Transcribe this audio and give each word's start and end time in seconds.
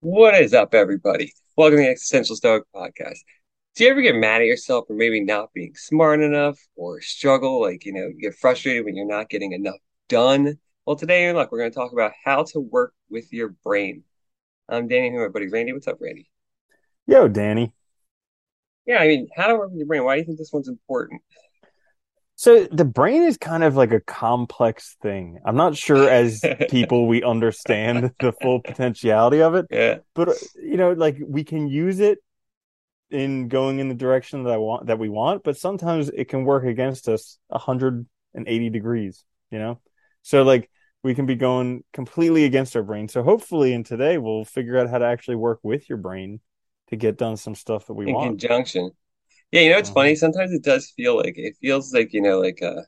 What 0.00 0.34
is 0.34 0.52
up, 0.52 0.74
everybody? 0.74 1.32
Welcome 1.56 1.78
to 1.78 1.84
the 1.84 1.88
Existential 1.88 2.36
Stoic 2.36 2.64
Podcast. 2.74 3.16
Do 3.74 3.84
you 3.84 3.90
ever 3.90 4.02
get 4.02 4.14
mad 4.14 4.42
at 4.42 4.46
yourself 4.46 4.86
for 4.86 4.92
maybe 4.92 5.24
not 5.24 5.54
being 5.54 5.74
smart 5.74 6.20
enough 6.20 6.58
or 6.76 7.00
struggle, 7.00 7.62
like, 7.62 7.86
you 7.86 7.94
know, 7.94 8.08
you 8.08 8.20
get 8.20 8.34
frustrated 8.34 8.84
when 8.84 8.94
you're 8.94 9.06
not 9.06 9.30
getting 9.30 9.52
enough 9.52 9.78
done? 10.10 10.58
Well, 10.84 10.96
today, 10.96 11.32
look, 11.32 11.50
we're 11.50 11.60
going 11.60 11.70
to 11.70 11.74
talk 11.74 11.92
about 11.92 12.12
how 12.22 12.44
to 12.52 12.60
work 12.60 12.92
with 13.08 13.32
your 13.32 13.54
brain. 13.64 14.04
I'm 14.68 14.86
Danny, 14.86 15.08
here, 15.08 15.26
my 15.26 15.32
buddy 15.32 15.48
Randy. 15.48 15.72
What's 15.72 15.88
up, 15.88 15.96
Randy? 15.98 16.28
Yo, 17.06 17.26
Danny. 17.26 17.72
Yeah, 18.84 18.98
I 18.98 19.08
mean, 19.08 19.28
how 19.34 19.46
to 19.46 19.54
work 19.54 19.70
with 19.70 19.78
your 19.78 19.86
brain. 19.86 20.04
Why 20.04 20.16
do 20.16 20.20
you 20.20 20.26
think 20.26 20.36
this 20.36 20.52
one's 20.52 20.68
important? 20.68 21.22
So 22.36 22.66
the 22.70 22.84
brain 22.84 23.22
is 23.22 23.38
kind 23.38 23.64
of 23.64 23.76
like 23.76 23.92
a 23.92 24.00
complex 24.00 24.96
thing. 25.00 25.38
I'm 25.44 25.56
not 25.56 25.74
sure 25.74 26.08
as 26.08 26.44
people 26.68 27.06
we 27.06 27.22
understand 27.22 28.12
the 28.20 28.32
full 28.32 28.60
potentiality 28.60 29.40
of 29.40 29.54
it, 29.54 29.66
Yeah, 29.70 29.98
but 30.14 30.36
you 30.54 30.76
know, 30.76 30.92
like 30.92 31.16
we 31.26 31.44
can 31.44 31.66
use 31.66 31.98
it 31.98 32.18
in 33.10 33.48
going 33.48 33.78
in 33.78 33.88
the 33.88 33.94
direction 33.94 34.42
that 34.44 34.52
I 34.52 34.58
want 34.58 34.86
that 34.86 34.98
we 34.98 35.08
want, 35.08 35.44
but 35.44 35.56
sometimes 35.56 36.10
it 36.10 36.26
can 36.28 36.44
work 36.44 36.64
against 36.64 37.08
us 37.08 37.38
180 37.48 38.70
degrees, 38.70 39.24
you 39.50 39.58
know? 39.58 39.80
So 40.22 40.42
like 40.42 40.70
we 41.02 41.14
can 41.14 41.24
be 41.24 41.36
going 41.36 41.84
completely 41.92 42.44
against 42.44 42.76
our 42.76 42.82
brain. 42.82 43.08
So 43.08 43.22
hopefully 43.22 43.72
in 43.72 43.82
today 43.84 44.18
we'll 44.18 44.44
figure 44.44 44.76
out 44.76 44.90
how 44.90 44.98
to 44.98 45.06
actually 45.06 45.36
work 45.36 45.60
with 45.62 45.88
your 45.88 45.98
brain 45.98 46.40
to 46.88 46.96
get 46.96 47.16
done 47.16 47.36
some 47.36 47.54
stuff 47.54 47.86
that 47.86 47.94
we 47.94 48.08
in 48.08 48.14
want. 48.14 48.40
conjunction. 48.40 48.90
Yeah, 49.56 49.62
you 49.62 49.70
know, 49.70 49.78
it's 49.78 49.90
funny. 49.90 50.14
Mhm. 50.14 50.18
Sometimes 50.18 50.52
it 50.52 50.62
does 50.62 50.90
feel 50.90 51.16
like 51.16 51.34
it 51.38 51.56
feels 51.60 51.92
like, 51.92 52.12
you 52.12 52.20
know, 52.20 52.40
like 52.40 52.62
uh 52.62 52.82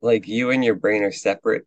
like 0.00 0.26
you 0.28 0.50
and 0.50 0.64
your 0.64 0.74
brain 0.74 1.02
are 1.02 1.12
separate 1.12 1.66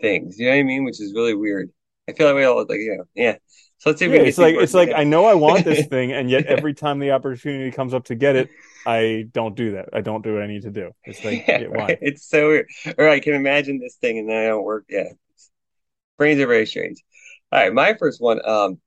things. 0.00 0.38
You 0.38 0.46
know 0.46 0.52
what 0.52 0.60
I 0.60 0.62
mean? 0.64 0.84
Which 0.84 1.00
is 1.00 1.14
really 1.14 1.34
weird. 1.34 1.70
I 2.08 2.12
feel 2.12 2.28
that 2.28 2.34
way 2.34 2.44
all 2.44 2.58
like, 2.58 2.78
you 2.80 2.96
know, 2.96 3.04
yeah. 3.14 3.36
So 3.78 3.90
let's 3.90 4.00
see 4.00 4.06
Yeah, 4.06 4.20
it's 4.20 4.38
like 4.38 4.54
it's 4.56 4.74
like 4.74 4.92
I 4.94 5.04
know 5.04 5.24
I 5.24 5.34
want 5.34 5.64
this 5.64 5.84
thing, 5.86 6.12
and 6.12 6.30
yet 6.30 6.46
every 6.46 6.74
time 6.74 6.98
the 7.00 7.10
opportunity 7.12 7.70
comes 7.72 7.92
up 7.92 8.04
to 8.06 8.14
get 8.14 8.36
it, 8.36 8.50
I 8.84 9.26
don't 9.32 9.56
do 9.56 9.72
that. 9.72 9.88
I 9.92 10.00
don't 10.00 10.22
do 10.22 10.34
what 10.34 10.42
I 10.42 10.46
need 10.46 10.62
to 10.62 10.70
do. 10.70 10.92
It's 11.06 11.24
like, 11.24 11.42
Yeah, 11.48 11.58
yeah, 11.58 11.66
right. 11.66 11.98
It's 12.00 12.28
so 12.28 12.48
weird. 12.48 12.68
Or 12.98 13.08
I 13.08 13.20
can 13.20 13.34
imagine 13.34 13.78
this 13.80 13.96
thing 13.96 14.18
and 14.18 14.28
then 14.28 14.36
I 14.36 14.46
don't 14.48 14.64
work. 14.64 14.84
Yeah. 14.88 15.10
Brains 16.18 16.40
are 16.40 16.46
very 16.46 16.66
strange. 16.66 17.02
All 17.52 17.60
right, 17.60 17.72
my 17.72 17.94
first 17.94 18.20
one, 18.20 18.46
um, 18.46 18.80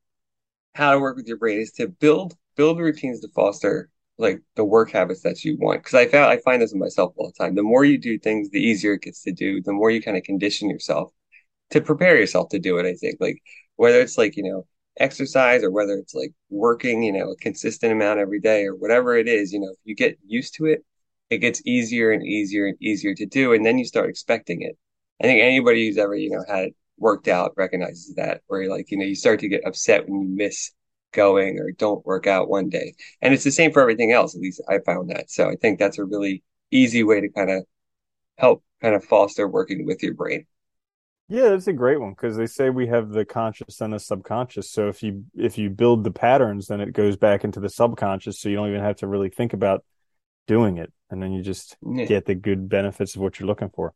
how 0.76 0.94
to 0.94 1.00
work 1.00 1.18
with 1.18 1.28
your 1.28 1.38
brain 1.38 1.60
is 1.60 1.72
to 1.74 1.88
build 1.88 2.36
build 2.56 2.80
routines 2.80 3.22
to 3.22 3.30
foster 3.30 3.90
like 4.20 4.42
the 4.56 4.66
work 4.66 4.92
habits 4.92 5.22
that 5.22 5.44
you 5.44 5.58
want. 5.58 5.82
Because 5.82 5.96
I 5.96 6.08
found 6.08 6.32
I 6.32 6.38
find 6.38 6.62
this 6.62 6.74
in 6.74 6.80
myself 6.80 7.14
all 7.16 7.28
the 7.28 7.44
time. 7.44 7.56
The 7.56 7.64
more 7.64 7.86
you 7.86 7.98
do 7.98 8.20
things, 8.20 8.50
the 8.50 8.62
easier 8.62 8.94
it 8.94 9.02
gets 9.02 9.24
to 9.24 9.32
do. 9.32 9.62
The 9.62 9.74
more 9.74 9.90
you 9.90 10.02
kind 10.02 10.18
of 10.18 10.24
condition 10.24 10.70
yourself 10.70 11.12
to 11.72 11.82
prepare 11.82 12.18
yourself 12.18 12.50
to 12.50 12.60
do 12.60 12.78
it, 12.78 12.86
I 12.86 12.94
think. 12.94 13.18
Like 13.20 13.42
whether 13.78 14.02
it's 14.02 14.18
like, 14.18 14.36
you 14.38 14.44
know, 14.44 14.68
exercise 15.00 15.64
or 15.64 15.72
whether 15.72 15.94
it's 15.94 16.14
like 16.14 16.34
working, 16.50 17.02
you 17.02 17.14
know, 17.14 17.32
a 17.32 17.38
consistent 17.38 17.94
amount 17.94 18.20
every 18.20 18.42
day 18.42 18.66
or 18.66 18.76
whatever 18.76 19.16
it 19.16 19.28
is, 19.28 19.54
you 19.54 19.60
know, 19.60 19.70
if 19.72 19.78
you 19.86 19.96
get 19.96 20.20
used 20.28 20.56
to 20.56 20.66
it, 20.66 20.84
it 21.30 21.38
gets 21.38 21.62
easier 21.66 22.12
and 22.12 22.26
easier 22.26 22.68
and 22.68 22.78
easier 22.82 23.16
to 23.16 23.26
do. 23.26 23.54
And 23.54 23.66
then 23.66 23.78
you 23.78 23.86
start 23.86 24.10
expecting 24.10 24.62
it. 24.62 24.78
I 25.22 25.26
think 25.26 25.42
anybody 25.42 25.88
who's 25.88 25.98
ever, 25.98 26.16
you 26.16 26.32
know, 26.32 26.44
had 26.48 26.72
worked 26.98 27.30
out 27.30 27.54
recognizes 27.56 28.16
that, 28.16 28.42
where 28.48 28.70
like, 28.70 28.92
you 28.92 28.98
know, 28.98 29.06
you 29.06 29.16
start 29.16 29.40
to 29.40 29.48
get 29.48 29.66
upset 29.66 30.10
when 30.10 30.22
you 30.22 30.36
miss 30.36 30.72
going 31.12 31.60
or 31.60 31.72
don't 31.72 32.06
work 32.06 32.28
out 32.28 32.50
one 32.50 32.70
day. 32.70 32.94
And 33.22 33.34
it's 33.34 33.44
the 33.44 33.52
same 33.52 33.72
for 33.72 33.82
everything 33.82 34.12
else. 34.12 34.36
At 34.36 34.42
least 34.42 34.62
I 34.70 34.80
found 34.86 35.10
that. 35.10 35.30
So 35.32 35.50
I 35.50 35.56
think 35.56 35.80
that's 35.80 35.98
a 36.00 36.06
really 36.06 36.44
easy 36.72 37.04
way 37.04 37.22
to 37.22 37.30
kind 37.30 37.52
of 37.52 37.64
help 38.38 38.64
kind 38.82 38.96
of 38.96 39.04
foster 39.06 39.48
working 39.48 39.86
with 39.86 40.04
your 40.04 40.14
brain. 40.14 40.46
Yeah, 41.28 41.50
that's 41.50 41.68
a 41.68 41.74
great 41.74 42.02
one 42.02 42.12
because 42.12 42.38
they 42.38 42.48
say 42.48 42.72
we 42.72 42.88
have 42.88 43.10
the 43.10 43.24
conscious 43.24 43.80
and 43.82 43.94
the 43.94 44.00
subconscious. 44.00 44.72
So 44.72 44.88
if 44.88 45.04
you 45.04 45.26
if 45.36 45.60
you 45.60 45.70
build 45.70 46.04
the 46.04 46.12
patterns, 46.12 46.68
then 46.68 46.82
it 46.82 46.92
goes 46.92 47.18
back 47.18 47.44
into 47.44 47.60
the 47.60 47.70
subconscious, 47.70 48.40
so 48.40 48.50
you 48.50 48.56
don't 48.56 48.70
even 48.70 48.82
have 48.82 48.96
to 48.98 49.08
really 49.08 49.30
think 49.30 49.54
about 49.54 49.84
doing 50.48 50.78
it, 50.80 50.92
and 51.12 51.22
then 51.22 51.32
you 51.32 51.44
just 51.44 51.78
Yeah. 51.82 52.06
get 52.08 52.26
the 52.26 52.36
good 52.36 52.68
benefits 52.68 53.16
of 53.16 53.22
what 53.22 53.40
you're 53.40 53.48
looking 53.48 53.70
for. 53.70 53.94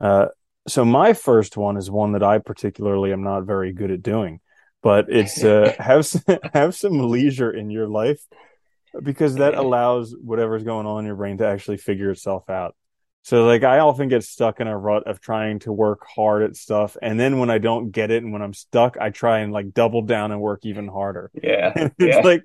Uh, 0.00 0.26
so 0.68 0.84
my 0.84 1.12
first 1.12 1.56
one 1.56 1.76
is 1.76 1.90
one 1.90 2.12
that 2.12 2.22
I 2.22 2.38
particularly 2.38 3.12
am 3.12 3.22
not 3.22 3.44
very 3.44 3.72
good 3.72 3.90
at 3.90 4.02
doing, 4.02 4.40
but 4.82 5.06
it's 5.08 5.42
uh, 5.44 5.74
have 5.78 6.06
some, 6.06 6.22
have 6.54 6.74
some 6.74 7.10
leisure 7.10 7.50
in 7.50 7.70
your 7.70 7.88
life 7.88 8.20
because 9.02 9.36
that 9.36 9.54
allows 9.54 10.14
whatever's 10.20 10.64
going 10.64 10.86
on 10.86 11.00
in 11.00 11.06
your 11.06 11.16
brain 11.16 11.38
to 11.38 11.46
actually 11.46 11.76
figure 11.76 12.10
itself 12.10 12.48
out. 12.48 12.74
So 13.22 13.44
like 13.44 13.62
I 13.62 13.80
often 13.80 14.08
get 14.08 14.24
stuck 14.24 14.58
in 14.60 14.68
a 14.68 14.78
rut 14.78 15.06
of 15.06 15.20
trying 15.20 15.58
to 15.60 15.72
work 15.72 16.06
hard 16.06 16.42
at 16.44 16.56
stuff 16.56 16.96
and 17.02 17.20
then 17.20 17.38
when 17.38 17.50
I 17.50 17.58
don't 17.58 17.90
get 17.90 18.10
it 18.10 18.22
and 18.22 18.32
when 18.32 18.40
I'm 18.40 18.54
stuck 18.54 18.96
I 18.98 19.10
try 19.10 19.40
and 19.40 19.52
like 19.52 19.74
double 19.74 20.00
down 20.02 20.32
and 20.32 20.40
work 20.40 20.60
even 20.64 20.88
harder. 20.88 21.30
Yeah, 21.34 21.72
And 21.76 21.92
it's 21.98 22.16
yeah, 22.16 22.22
like 22.22 22.44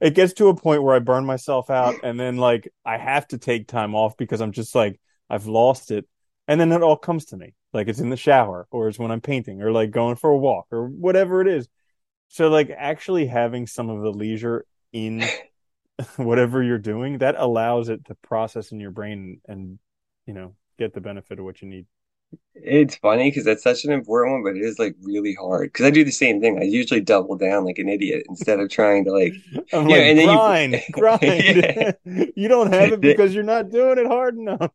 it 0.00 0.14
gets 0.14 0.32
to 0.34 0.48
a 0.48 0.56
point 0.56 0.82
where 0.82 0.94
I 0.94 1.00
burn 1.00 1.26
myself 1.26 1.68
out 1.68 1.96
and 2.02 2.18
then 2.18 2.38
like 2.38 2.72
I 2.84 2.96
have 2.96 3.28
to 3.28 3.38
take 3.38 3.68
time 3.68 3.94
off 3.94 4.16
because 4.16 4.40
I'm 4.40 4.52
just 4.52 4.74
like 4.74 4.98
I've 5.28 5.46
lost 5.46 5.90
it. 5.90 6.08
And 6.48 6.58
then 6.58 6.72
it 6.72 6.82
all 6.82 6.96
comes 6.96 7.26
to 7.26 7.36
me. 7.36 7.54
Like 7.72 7.88
it's 7.88 8.00
in 8.00 8.10
the 8.10 8.16
shower 8.16 8.66
or 8.70 8.88
it's 8.88 8.98
when 8.98 9.10
I'm 9.10 9.20
painting 9.20 9.62
or 9.62 9.72
like 9.72 9.90
going 9.90 10.16
for 10.16 10.30
a 10.30 10.36
walk 10.36 10.66
or 10.70 10.86
whatever 10.86 11.40
it 11.40 11.48
is. 11.48 11.68
So 12.28 12.48
like 12.48 12.70
actually 12.70 13.26
having 13.26 13.66
some 13.66 13.88
of 13.90 14.02
the 14.02 14.10
leisure 14.10 14.64
in 14.92 15.24
whatever 16.16 16.62
you're 16.62 16.78
doing, 16.78 17.18
that 17.18 17.34
allows 17.38 17.88
it 17.88 18.04
to 18.06 18.14
process 18.16 18.72
in 18.72 18.80
your 18.80 18.90
brain 18.90 19.40
and, 19.46 19.78
you 20.26 20.34
know, 20.34 20.54
get 20.78 20.92
the 20.94 21.00
benefit 21.00 21.38
of 21.38 21.44
what 21.44 21.62
you 21.62 21.68
need. 21.68 21.86
It's 22.54 22.96
funny 22.96 23.30
because 23.30 23.44
that's 23.44 23.62
such 23.62 23.84
an 23.84 23.92
important 23.92 24.32
one, 24.32 24.42
but 24.44 24.56
it 24.56 24.64
is 24.64 24.78
like 24.78 24.94
really 25.02 25.34
hard 25.34 25.72
because 25.72 25.84
I 25.86 25.90
do 25.90 26.04
the 26.04 26.10
same 26.10 26.40
thing. 26.40 26.58
I 26.58 26.64
usually 26.64 27.00
double 27.00 27.36
down 27.36 27.64
like 27.64 27.78
an 27.78 27.88
idiot 27.88 28.24
instead 28.28 28.60
of 28.60 28.70
trying 28.70 29.04
to 29.04 29.12
like, 29.12 29.34
I'm 29.72 29.88
you 29.88 29.96
know, 29.96 29.96
like, 29.96 30.00
and 30.00 30.18
then 30.18 30.26
grind, 30.26 30.72
you, 30.72 30.80
grind. 30.92 31.20
yeah, 32.04 32.24
you 32.36 32.48
don't 32.48 32.72
have 32.72 32.92
it 32.92 33.00
because 33.00 33.34
you're 33.34 33.42
not 33.44 33.70
doing 33.70 33.98
it 33.98 34.06
hard 34.06 34.36
enough. 34.36 34.70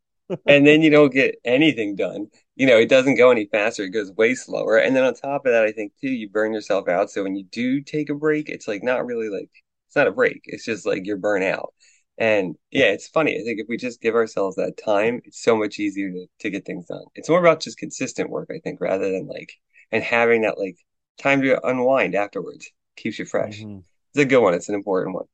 and 0.45 0.67
then 0.67 0.81
you 0.81 0.89
don't 0.89 1.13
get 1.13 1.35
anything 1.45 1.95
done. 1.95 2.27
You 2.57 2.67
know, 2.67 2.77
it 2.79 2.89
doesn't 2.89 3.15
go 3.17 3.31
any 3.31 3.47
faster. 3.47 3.85
It 3.85 3.91
goes 3.91 4.11
way 4.13 4.35
slower. 4.35 4.77
And 4.77 4.95
then 4.95 5.05
on 5.05 5.15
top 5.15 5.45
of 5.47 5.53
that, 5.53 5.65
I 5.65 5.73
think 5.73 5.93
too, 6.01 6.09
you 6.09 6.29
burn 6.29 6.53
yourself 6.53 6.89
out. 6.89 7.11
So 7.11 7.23
when 7.23 7.37
you 7.37 7.45
do 7.45 7.81
take 7.81 8.09
a 8.11 8.15
break, 8.15 8.49
it's 8.49 8.67
like 8.67 8.83
not 8.83 9.05
really 9.07 9.29
like 9.29 9.51
it's 9.87 9.95
not 9.97 10.07
a 10.07 10.13
break. 10.13 10.41
It's 10.45 10.65
just 10.65 10.85
like 10.85 11.05
you're 11.05 11.17
burnt 11.17 11.45
out. 11.45 11.73
And 12.19 12.57
yeah, 12.71 12.87
it's 12.87 13.07
funny. 13.09 13.39
I 13.39 13.43
think 13.45 13.61
if 13.61 13.67
we 13.69 13.77
just 13.77 14.01
give 14.01 14.15
ourselves 14.15 14.57
that 14.57 14.77
time, 14.83 15.21
it's 15.25 15.41
so 15.43 15.55
much 15.57 15.79
easier 15.79 16.11
to, 16.11 16.27
to 16.41 16.49
get 16.51 16.65
things 16.65 16.87
done. 16.87 17.05
It's 17.15 17.29
more 17.29 17.39
about 17.39 17.61
just 17.61 17.77
consistent 17.77 18.29
work, 18.31 18.49
I 18.53 18.59
think, 18.59 18.81
rather 18.81 19.11
than 19.11 19.27
like 19.27 19.53
and 19.91 20.03
having 20.03 20.41
that 20.43 20.59
like 20.59 20.77
time 21.19 21.41
to 21.43 21.65
unwind 21.67 22.15
afterwards. 22.15 22.71
Keeps 22.97 23.19
you 23.19 23.25
fresh. 23.25 23.67
hmm 23.67 23.79
It's 24.15 24.23
a 24.23 24.25
good 24.25 24.41
one. 24.41 24.55
It's 24.55 24.69
an 24.69 24.75
important 24.75 25.15
one. 25.15 25.25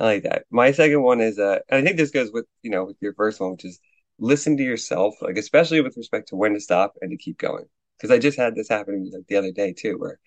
I 0.00 0.04
like 0.04 0.22
that. 0.24 0.44
My 0.50 0.72
second 0.72 1.02
one 1.02 1.20
is 1.20 1.38
uh 1.38 1.60
and 1.68 1.80
I 1.80 1.84
think 1.84 1.96
this 1.96 2.10
goes 2.10 2.32
with, 2.32 2.46
you 2.62 2.70
know, 2.70 2.84
with 2.84 2.96
your 3.00 3.14
first 3.14 3.40
one, 3.40 3.52
which 3.52 3.64
is 3.64 3.80
listen 4.18 4.56
to 4.56 4.62
yourself, 4.62 5.16
like 5.22 5.36
especially 5.38 5.80
with 5.80 5.96
respect 5.96 6.28
to 6.28 6.36
when 6.36 6.54
to 6.54 6.60
stop 6.60 6.96
and 7.00 7.10
to 7.10 7.16
keep 7.16 7.38
going. 7.38 7.66
Because 7.96 8.10
I 8.10 8.18
just 8.18 8.38
had 8.38 8.54
this 8.54 8.68
happen 8.68 9.10
like 9.12 9.26
the 9.28 9.36
other 9.36 9.52
day 9.52 9.72
too, 9.72 9.96
where, 9.98 10.18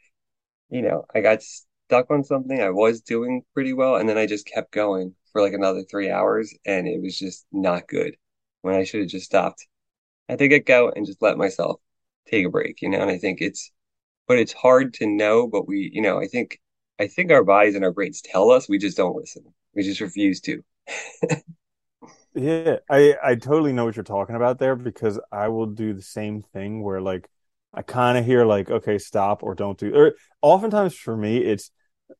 you 0.69 0.81
know, 0.81 1.05
I 1.13 1.21
got 1.21 1.43
stuck 1.43 2.11
on 2.11 2.23
something 2.23 2.61
I 2.61 2.71
was 2.71 3.01
doing 3.01 3.43
pretty 3.53 3.73
well, 3.73 3.95
and 3.97 4.09
then 4.09 4.17
I 4.17 4.25
just 4.25 4.47
kept 4.47 4.71
going 4.71 5.15
for 5.31 5.41
like 5.41 5.53
another 5.53 5.83
three 5.83 6.09
hours, 6.09 6.53
and 6.65 6.87
it 6.87 7.01
was 7.01 7.17
just 7.19 7.45
not 7.51 7.87
good 7.87 8.15
when 8.61 8.75
I 8.75 8.83
should 8.83 9.01
have 9.01 9.09
just 9.09 9.25
stopped. 9.25 9.67
I 10.29 10.35
to 10.37 10.47
get 10.47 10.65
go 10.65 10.91
and 10.95 11.05
just 11.05 11.21
let 11.21 11.37
myself 11.37 11.81
take 12.27 12.45
a 12.45 12.49
break, 12.49 12.81
you 12.81 12.89
know, 12.89 13.01
and 13.01 13.11
I 13.11 13.17
think 13.17 13.41
it's 13.41 13.71
but 14.27 14.39
it's 14.39 14.53
hard 14.53 14.93
to 14.95 15.07
know, 15.07 15.47
but 15.47 15.67
we, 15.67 15.91
you 15.93 16.01
know, 16.01 16.19
I 16.19 16.27
think 16.27 16.59
I 16.99 17.07
think 17.07 17.31
our 17.31 17.43
bodies 17.43 17.75
and 17.75 17.85
our 17.85 17.93
brains 17.93 18.21
tell 18.21 18.51
us, 18.51 18.69
we 18.69 18.77
just 18.79 18.97
don't 18.97 19.15
listen. 19.15 19.43
We 19.75 19.83
just 19.83 20.01
refuse 20.01 20.41
to. 20.41 20.63
Yeah, 22.35 22.77
I 22.89 23.15
I 23.23 23.35
totally 23.35 23.73
know 23.73 23.85
what 23.85 23.95
you're 23.95 24.03
talking 24.03 24.35
about 24.35 24.59
there 24.59 24.75
because 24.75 25.19
I 25.31 25.47
will 25.47 25.65
do 25.65 25.93
the 25.93 26.01
same 26.01 26.43
thing 26.43 26.83
where 26.83 27.01
like 27.01 27.27
I 27.73 27.81
kind 27.81 28.17
of 28.17 28.25
hear 28.25 28.45
like 28.45 28.69
okay 28.69 28.97
stop 28.99 29.41
or 29.43 29.55
don't 29.55 29.77
do 29.77 29.93
or 29.95 30.13
oftentimes 30.41 30.95
for 30.95 31.17
me 31.17 31.37
it's 31.39 31.71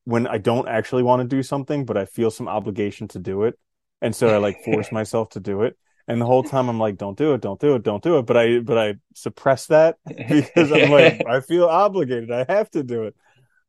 when 0.06 0.27
I 0.27 0.38
don't 0.39 0.67
actually 0.67 1.03
want 1.03 1.21
to 1.21 1.27
do 1.35 1.44
something 1.44 1.85
but 1.85 1.97
I 1.97 2.06
feel 2.06 2.31
some 2.31 2.47
obligation 2.47 3.07
to 3.09 3.19
do 3.19 3.44
it 3.44 3.57
and 4.01 4.15
so 4.15 4.33
I 4.33 4.38
like 4.38 4.59
force 4.59 4.91
myself 4.91 5.29
to 5.31 5.39
do 5.39 5.61
it 5.63 5.77
and 6.07 6.19
the 6.19 6.25
whole 6.25 6.44
time 6.44 6.69
I'm 6.69 6.79
like 6.79 6.97
don't 6.97 7.17
do 7.17 7.33
it 7.33 7.41
don't 7.41 7.59
do 7.59 7.75
it 7.75 7.83
don't 7.83 8.03
do 8.03 8.17
it 8.17 8.25
but 8.25 8.38
I 8.38 8.59
but 8.59 8.77
I 8.79 8.95
suppress 9.13 9.67
that 9.67 9.97
because 10.27 10.71
I'm 10.71 10.89
like 10.89 11.21
I 11.25 11.39
feel 11.41 11.65
obligated 11.67 12.31
I 12.31 12.45
have 12.51 12.69
to 12.71 12.83
do 12.83 13.03
it 13.03 13.15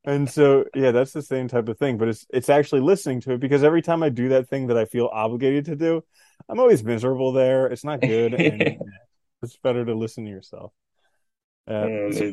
and 0.04 0.30
so, 0.30 0.64
yeah, 0.74 0.92
that's 0.92 1.12
the 1.12 1.22
same 1.22 1.48
type 1.48 1.68
of 1.68 1.78
thing, 1.78 1.98
but 1.98 2.08
it's 2.08 2.26
it's 2.30 2.48
actually 2.48 2.80
listening 2.80 3.20
to 3.22 3.32
it 3.32 3.40
because 3.40 3.62
every 3.62 3.82
time 3.82 4.02
I 4.02 4.08
do 4.08 4.30
that 4.30 4.48
thing 4.48 4.68
that 4.68 4.78
I 4.78 4.86
feel 4.86 5.10
obligated 5.12 5.66
to 5.66 5.76
do, 5.76 6.02
I'm 6.48 6.58
always 6.58 6.82
miserable 6.82 7.32
there. 7.32 7.66
It's 7.66 7.84
not 7.84 8.00
good, 8.00 8.32
and 8.34 8.78
it's 9.42 9.56
better 9.58 9.84
to 9.84 9.94
listen 9.94 10.24
to 10.24 10.30
yourself. 10.30 10.72
Uh, 11.68 12.12
so 12.12 12.32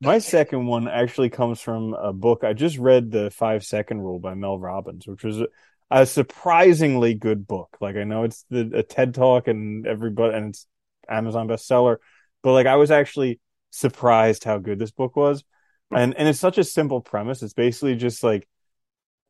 my 0.00 0.18
second 0.18 0.66
one 0.66 0.86
actually 0.86 1.30
comes 1.30 1.60
from 1.60 1.94
a 1.94 2.12
book. 2.12 2.44
I 2.44 2.52
just 2.52 2.76
read 2.76 3.10
the 3.10 3.30
Five 3.30 3.64
Second 3.64 4.02
Rule 4.02 4.18
by 4.18 4.34
Mel 4.34 4.58
Robbins, 4.58 5.06
which 5.06 5.24
was 5.24 5.40
a, 5.40 5.46
a 5.90 6.04
surprisingly 6.04 7.14
good 7.14 7.46
book. 7.46 7.78
Like 7.80 7.96
I 7.96 8.04
know 8.04 8.24
it's 8.24 8.44
the 8.50 8.70
a 8.74 8.82
TED 8.82 9.14
Talk 9.14 9.48
and 9.48 9.86
everybody, 9.86 10.36
and 10.36 10.50
it's 10.50 10.66
Amazon 11.08 11.48
bestseller, 11.48 11.96
but 12.42 12.52
like 12.52 12.66
I 12.66 12.76
was 12.76 12.90
actually 12.90 13.40
surprised 13.70 14.44
how 14.44 14.58
good 14.58 14.78
this 14.78 14.90
book 14.90 15.16
was. 15.16 15.44
And 15.90 16.14
and 16.16 16.28
it's 16.28 16.40
such 16.40 16.58
a 16.58 16.64
simple 16.64 17.00
premise. 17.00 17.42
It's 17.42 17.52
basically 17.52 17.96
just 17.96 18.22
like 18.22 18.48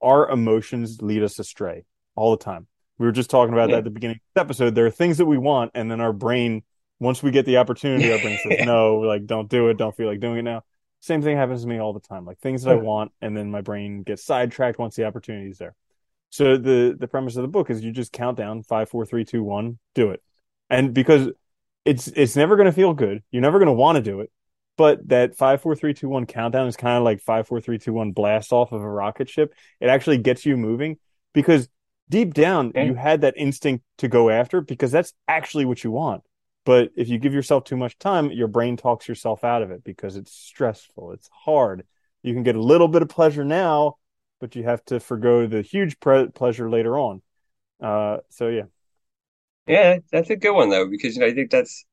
our 0.00 0.28
emotions 0.30 1.02
lead 1.02 1.22
us 1.22 1.38
astray 1.38 1.84
all 2.14 2.30
the 2.30 2.44
time. 2.44 2.66
We 2.98 3.06
were 3.06 3.12
just 3.12 3.30
talking 3.30 3.52
about 3.52 3.70
yeah. 3.70 3.76
that 3.76 3.78
at 3.78 3.84
the 3.84 3.90
beginning 3.90 4.16
of 4.16 4.34
the 4.34 4.40
episode. 4.40 4.74
There 4.74 4.86
are 4.86 4.90
things 4.90 5.18
that 5.18 5.26
we 5.26 5.38
want, 5.38 5.72
and 5.74 5.90
then 5.90 6.00
our 6.00 6.12
brain, 6.12 6.62
once 7.00 7.22
we 7.22 7.32
get 7.32 7.44
the 7.44 7.56
opportunity, 7.56 8.12
our 8.12 8.20
brain 8.20 8.38
says, 8.42 8.60
no, 8.66 8.98
like, 8.98 9.26
don't 9.26 9.48
do 9.48 9.68
it. 9.68 9.76
Don't 9.76 9.96
feel 9.96 10.06
like 10.06 10.20
doing 10.20 10.38
it 10.38 10.42
now. 10.42 10.62
Same 11.00 11.20
thing 11.20 11.36
happens 11.36 11.62
to 11.62 11.68
me 11.68 11.78
all 11.78 11.92
the 11.92 12.00
time. 12.00 12.24
Like 12.24 12.38
things 12.38 12.62
that 12.62 12.70
I 12.70 12.78
mm. 12.78 12.82
want, 12.82 13.12
and 13.20 13.36
then 13.36 13.50
my 13.50 13.60
brain 13.60 14.04
gets 14.04 14.24
sidetracked 14.24 14.78
once 14.78 14.96
the 14.96 15.04
opportunity 15.04 15.50
is 15.50 15.58
there. 15.58 15.74
So 16.30 16.56
the 16.56 16.96
the 16.98 17.06
premise 17.06 17.36
of 17.36 17.42
the 17.42 17.48
book 17.48 17.70
is 17.70 17.84
you 17.84 17.92
just 17.92 18.12
count 18.12 18.36
down 18.36 18.62
five, 18.62 18.88
four, 18.88 19.04
three, 19.04 19.24
two, 19.24 19.42
one, 19.42 19.78
do 19.94 20.10
it. 20.10 20.22
And 20.70 20.94
because 20.94 21.28
it's 21.84 22.08
it's 22.08 22.36
never 22.36 22.56
going 22.56 22.66
to 22.66 22.72
feel 22.72 22.94
good, 22.94 23.22
you're 23.30 23.42
never 23.42 23.58
going 23.58 23.66
to 23.66 23.72
want 23.72 23.96
to 23.96 24.02
do 24.02 24.20
it. 24.20 24.30
But 24.76 25.06
that 25.08 25.36
five, 25.36 25.60
four, 25.60 25.76
three, 25.76 25.94
two, 25.94 26.08
one 26.08 26.26
countdown 26.26 26.66
is 26.66 26.76
kind 26.76 26.96
of 26.98 27.04
like 27.04 27.20
five, 27.20 27.46
four, 27.46 27.60
three, 27.60 27.78
two, 27.78 27.92
one 27.92 28.12
blast 28.12 28.52
off 28.52 28.72
of 28.72 28.82
a 28.82 28.88
rocket 28.88 29.28
ship. 29.28 29.54
It 29.80 29.88
actually 29.88 30.18
gets 30.18 30.44
you 30.44 30.56
moving 30.56 30.98
because 31.32 31.68
deep 32.10 32.34
down 32.34 32.72
you 32.76 32.94
had 32.94 33.22
that 33.22 33.34
instinct 33.36 33.84
to 33.98 34.08
go 34.08 34.30
after 34.30 34.60
because 34.60 34.90
that's 34.90 35.12
actually 35.28 35.64
what 35.64 35.84
you 35.84 35.90
want. 35.90 36.22
But 36.64 36.90
if 36.96 37.08
you 37.08 37.18
give 37.18 37.34
yourself 37.34 37.64
too 37.64 37.76
much 37.76 37.98
time, 37.98 38.30
your 38.30 38.48
brain 38.48 38.76
talks 38.76 39.06
yourself 39.06 39.44
out 39.44 39.62
of 39.62 39.70
it 39.70 39.84
because 39.84 40.16
it's 40.16 40.32
stressful, 40.32 41.12
it's 41.12 41.28
hard. 41.32 41.84
You 42.22 42.32
can 42.32 42.42
get 42.42 42.56
a 42.56 42.62
little 42.62 42.88
bit 42.88 43.02
of 43.02 43.08
pleasure 43.08 43.44
now, 43.44 43.96
but 44.40 44.56
you 44.56 44.64
have 44.64 44.84
to 44.86 44.98
forego 44.98 45.46
the 45.46 45.62
huge 45.62 46.00
pre- 46.00 46.28
pleasure 46.28 46.70
later 46.70 46.98
on. 46.98 47.22
Uh, 47.82 48.18
so 48.30 48.48
yeah, 48.48 48.64
yeah, 49.66 49.98
that's 50.10 50.30
a 50.30 50.36
good 50.36 50.52
one 50.54 50.70
though 50.70 50.88
because 50.88 51.14
you 51.14 51.20
know 51.20 51.26
I 51.26 51.34
think 51.34 51.50
that's 51.50 51.84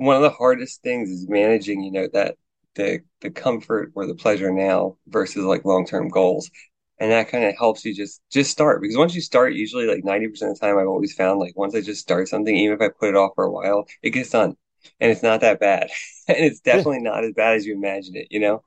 one 0.00 0.16
of 0.16 0.22
the 0.22 0.30
hardest 0.30 0.82
things 0.82 1.10
is 1.10 1.28
managing, 1.28 1.82
you 1.82 1.92
know, 1.92 2.08
that 2.12 2.36
the 2.74 3.00
the 3.20 3.30
comfort 3.30 3.92
or 3.94 4.06
the 4.06 4.14
pleasure 4.14 4.52
now 4.52 4.96
versus 5.08 5.44
like 5.44 5.64
long 5.64 5.86
term 5.86 6.08
goals. 6.08 6.50
And 6.98 7.12
that 7.12 7.28
kind 7.30 7.44
of 7.44 7.56
helps 7.56 7.84
you 7.84 7.94
just 7.94 8.20
just 8.30 8.50
start 8.50 8.82
because 8.82 8.96
once 8.96 9.14
you 9.14 9.20
start, 9.22 9.54
usually 9.54 9.86
like 9.86 10.04
90% 10.04 10.52
of 10.52 10.58
the 10.58 10.66
time 10.66 10.78
I've 10.78 10.86
always 10.88 11.14
found 11.14 11.40
like 11.40 11.56
once 11.56 11.74
I 11.74 11.80
just 11.80 12.00
start 12.02 12.28
something, 12.28 12.54
even 12.54 12.74
if 12.76 12.82
I 12.82 12.88
put 12.88 13.08
it 13.10 13.16
off 13.16 13.32
for 13.34 13.44
a 13.44 13.50
while, 13.50 13.86
it 14.02 14.10
gets 14.10 14.30
done. 14.30 14.56
And 15.00 15.10
it's 15.10 15.22
not 15.22 15.40
that 15.42 15.60
bad. 15.60 15.90
and 16.28 16.38
it's 16.38 16.60
definitely 16.60 17.00
not 17.02 17.24
as 17.24 17.32
bad 17.34 17.56
as 17.56 17.66
you 17.66 17.74
imagine 17.74 18.16
it, 18.16 18.28
you 18.30 18.40
know? 18.40 18.62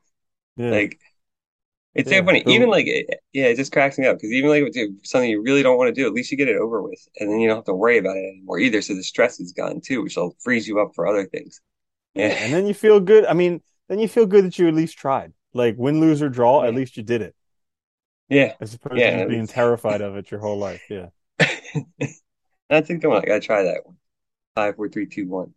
Yeah. 0.56 0.70
Like 0.72 1.00
it's 1.96 2.10
yeah, 2.10 2.20
so 2.20 2.26
funny. 2.26 2.44
Even 2.48 2.70
like, 2.70 2.88
yeah, 2.88 3.46
it 3.46 3.56
just 3.56 3.72
cracks 3.72 4.00
me 4.00 4.08
up 4.08 4.18
because 4.18 4.32
even 4.32 4.50
like 4.50 4.74
something 5.04 5.30
you 5.30 5.42
really 5.42 5.62
don't 5.62 5.78
want 5.78 5.94
to 5.94 6.02
do, 6.02 6.08
at 6.08 6.14
least 6.14 6.32
you 6.32 6.38
get 6.38 6.48
it 6.48 6.58
over 6.58 6.82
with, 6.82 7.08
and 7.20 7.30
then 7.30 7.40
you 7.40 7.48
don't 7.48 7.58
have 7.58 7.66
to 7.66 7.74
worry 7.74 8.00
about 8.00 8.18
it 8.18 8.26
anymore 8.26 8.58
either. 8.60 8.82
So 8.82 8.96
the 8.96 9.04
stress 9.04 9.40
is 9.40 9.52
gone 9.52 9.80
too, 9.80 10.02
which 10.02 10.16
will 10.16 10.36
freeze 10.40 10.68
you 10.68 10.80
up 10.80 10.92
for 10.96 11.08
other 11.08 11.26
things. 11.26 11.62
Yeah, 12.16 12.28
and 12.28 12.54
then 12.54 12.68
you 12.68 12.76
feel 12.76 13.00
good. 13.00 13.26
I 13.26 13.34
mean, 13.34 13.64
then 13.90 13.98
you 13.98 14.08
feel 14.08 14.28
good 14.28 14.46
that 14.46 14.60
you 14.60 14.68
at 14.68 14.76
least 14.76 15.00
tried. 15.00 15.34
Like 15.52 15.74
win, 15.80 16.00
lose, 16.00 16.22
or 16.22 16.30
draw, 16.30 16.62
yeah. 16.62 16.68
at 16.68 16.76
least 16.76 16.96
you 16.96 17.02
did 17.02 17.24
it. 17.24 17.36
Yeah, 18.30 18.54
as 18.62 18.76
opposed 18.76 19.00
yeah, 19.00 19.24
to 19.24 19.28
being 19.28 19.48
terrified 19.48 20.02
of 20.02 20.16
it 20.16 20.30
your 20.30 20.40
whole 20.40 20.60
life. 20.60 20.84
Yeah, 20.92 21.08
I 22.70 22.82
think 22.82 23.04
I'm 23.04 23.14
I 23.14 23.22
gotta 23.22 23.40
try 23.40 23.64
that 23.64 23.82
one. 23.84 23.98
Five, 24.54 24.76
four, 24.76 24.90
three, 24.90 25.08
two, 25.08 25.28
one. 25.28 25.56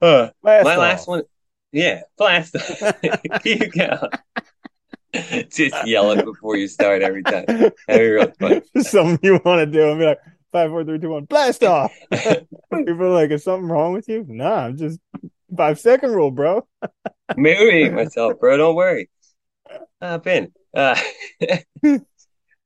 Uh, 0.00 0.28
my 0.44 0.60
off. 0.60 0.78
last 0.78 1.08
one. 1.08 1.24
Yeah, 1.72 2.02
blast. 2.16 2.54
Keep 3.42 3.72
going. 3.72 4.10
Just 5.50 5.86
yell 5.86 6.12
it 6.12 6.24
before 6.24 6.56
you 6.56 6.68
start 6.68 7.02
every 7.02 7.22
time. 7.22 7.44
That'd 7.46 7.74
be 7.88 7.98
really 7.98 8.32
fun. 8.38 8.62
Something 8.82 9.18
you 9.22 9.40
want 9.44 9.60
to 9.60 9.66
do 9.66 9.90
and 9.90 9.98
be 9.98 10.06
like, 10.06 10.18
five, 10.52 10.70
four, 10.70 10.84
three, 10.84 10.98
two, 10.98 11.10
one, 11.10 11.24
blast 11.24 11.64
off. 11.64 11.92
People 12.10 13.02
are 13.04 13.10
like, 13.10 13.30
is 13.30 13.44
something 13.44 13.68
wrong 13.68 13.92
with 13.92 14.08
you? 14.08 14.24
Nah, 14.28 14.66
I'm 14.66 14.76
just 14.76 15.00
five 15.56 15.80
second 15.80 16.12
rule, 16.12 16.30
bro. 16.30 16.66
Marrying 17.36 17.94
myself, 17.94 18.38
bro. 18.38 18.56
Don't 18.56 18.74
worry. 18.74 19.10
Hop 20.00 20.26
in. 20.26 20.52
Uh, 20.74 20.98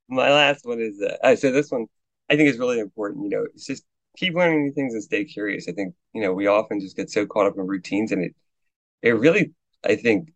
my 0.07 0.29
last 0.29 0.65
one 0.65 0.79
is 0.79 1.01
uh, 1.01 1.35
so 1.35 1.51
this 1.51 1.71
one 1.71 1.87
I 2.29 2.35
think 2.35 2.49
is 2.49 2.57
really 2.57 2.79
important. 2.79 3.23
You 3.23 3.29
know, 3.29 3.45
it's 3.53 3.65
just 3.65 3.83
keep 4.17 4.35
learning 4.35 4.65
new 4.65 4.71
things 4.71 4.93
and 4.93 5.03
stay 5.03 5.25
curious. 5.25 5.67
I 5.67 5.73
think 5.73 5.93
you 6.13 6.21
know 6.21 6.33
we 6.33 6.47
often 6.47 6.79
just 6.79 6.95
get 6.95 7.09
so 7.09 7.25
caught 7.25 7.47
up 7.47 7.57
in 7.57 7.67
routines, 7.67 8.11
and 8.11 8.23
it 8.23 8.35
it 9.01 9.11
really 9.11 9.53
I 9.83 9.95
think 9.95 10.29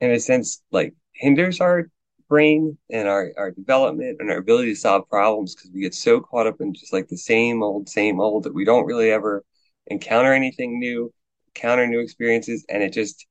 in 0.00 0.10
a 0.10 0.20
sense 0.20 0.62
like 0.70 0.94
hinders 1.12 1.60
our 1.60 1.88
brain 2.28 2.78
and 2.90 3.08
our, 3.08 3.32
our 3.36 3.50
development 3.50 4.16
and 4.18 4.30
our 4.30 4.38
ability 4.38 4.72
to 4.72 4.80
solve 4.80 5.08
problems 5.08 5.54
because 5.54 5.70
we 5.70 5.82
get 5.82 5.94
so 5.94 6.20
caught 6.20 6.46
up 6.46 6.60
in 6.60 6.72
just 6.72 6.92
like 6.92 7.08
the 7.08 7.16
same 7.16 7.62
old, 7.62 7.88
same 7.88 8.20
old 8.20 8.44
that 8.44 8.54
we 8.54 8.64
don't 8.64 8.86
really 8.86 9.10
ever 9.10 9.44
encounter 9.86 10.32
anything 10.32 10.78
new, 10.78 11.12
encounter 11.54 11.86
new 11.86 12.00
experiences, 12.00 12.64
and 12.68 12.82
it 12.82 12.92
just, 12.92 13.26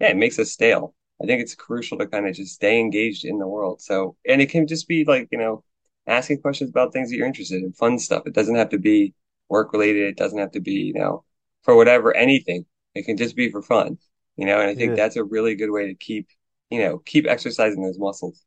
yeah, 0.00 0.08
it 0.08 0.16
makes 0.16 0.38
us 0.38 0.52
stale. 0.52 0.94
I 1.22 1.26
think 1.26 1.42
it's 1.42 1.54
crucial 1.54 1.98
to 1.98 2.06
kind 2.06 2.26
of 2.26 2.34
just 2.34 2.54
stay 2.54 2.80
engaged 2.80 3.24
in 3.24 3.38
the 3.38 3.46
world. 3.46 3.80
So, 3.80 4.16
and 4.26 4.40
it 4.40 4.50
can 4.50 4.66
just 4.66 4.88
be 4.88 5.04
like, 5.04 5.28
you 5.30 5.38
know, 5.38 5.62
asking 6.06 6.40
questions 6.40 6.70
about 6.70 6.92
things 6.92 7.10
that 7.10 7.16
you're 7.16 7.26
interested 7.26 7.62
in, 7.62 7.72
fun 7.72 7.98
stuff. 7.98 8.22
It 8.26 8.34
doesn't 8.34 8.54
have 8.54 8.70
to 8.70 8.78
be 8.78 9.14
work 9.48 9.72
related. 9.72 10.08
It 10.08 10.16
doesn't 10.16 10.38
have 10.38 10.52
to 10.52 10.60
be, 10.60 10.72
you 10.72 10.94
know, 10.94 11.24
for 11.62 11.76
whatever, 11.76 12.14
anything. 12.16 12.64
It 12.94 13.04
can 13.04 13.16
just 13.16 13.36
be 13.36 13.50
for 13.50 13.60
fun, 13.62 13.98
you 14.36 14.46
know, 14.46 14.60
and 14.60 14.70
I 14.70 14.74
think 14.74 14.90
yeah. 14.90 14.96
that's 14.96 15.16
a 15.16 15.24
really 15.24 15.54
good 15.54 15.70
way 15.70 15.88
to 15.88 15.94
keep 15.94 16.28
you 16.70 16.80
know, 16.80 16.98
keep 16.98 17.26
exercising 17.26 17.82
those 17.82 17.98
muscles. 17.98 18.44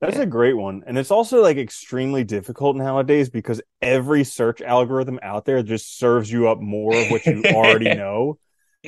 That's 0.00 0.16
yeah. 0.16 0.22
a 0.22 0.26
great 0.26 0.56
one. 0.56 0.82
And 0.86 0.96
it's 0.96 1.10
also 1.10 1.42
like 1.42 1.58
extremely 1.58 2.24
difficult 2.24 2.76
nowadays 2.76 3.28
because 3.28 3.60
every 3.82 4.24
search 4.24 4.62
algorithm 4.62 5.20
out 5.22 5.44
there 5.44 5.62
just 5.62 5.98
serves 5.98 6.32
you 6.32 6.48
up 6.48 6.58
more 6.58 6.96
of 6.96 7.10
what 7.10 7.26
you 7.26 7.42
already 7.54 7.94
know. 7.94 8.38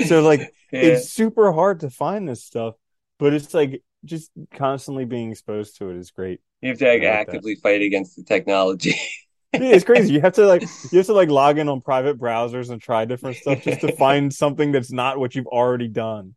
So 0.06 0.22
like 0.22 0.40
yeah. 0.72 0.80
it's 0.80 1.10
super 1.10 1.52
hard 1.52 1.80
to 1.80 1.90
find 1.90 2.26
this 2.26 2.42
stuff, 2.42 2.76
but 3.18 3.34
it's 3.34 3.52
like 3.52 3.82
just 4.04 4.30
constantly 4.54 5.04
being 5.04 5.30
exposed 5.30 5.76
to 5.78 5.90
it 5.90 5.96
is 5.96 6.10
great. 6.10 6.40
You 6.62 6.70
have 6.70 6.78
to 6.78 6.88
like, 6.88 7.02
actively 7.02 7.54
that. 7.54 7.62
fight 7.62 7.82
against 7.82 8.16
the 8.16 8.22
technology. 8.22 8.98
yeah, 9.52 9.60
it's 9.60 9.84
crazy. 9.84 10.14
You 10.14 10.22
have 10.22 10.32
to 10.34 10.46
like 10.46 10.62
you 10.62 10.98
have 10.98 11.06
to 11.06 11.12
like 11.12 11.28
log 11.28 11.58
in 11.58 11.68
on 11.68 11.82
private 11.82 12.18
browsers 12.18 12.70
and 12.70 12.80
try 12.80 13.04
different 13.04 13.36
stuff 13.36 13.62
just 13.62 13.82
to 13.82 13.92
find 13.96 14.32
something 14.32 14.72
that's 14.72 14.92
not 14.92 15.18
what 15.18 15.34
you've 15.34 15.46
already 15.46 15.88
done. 15.88 16.34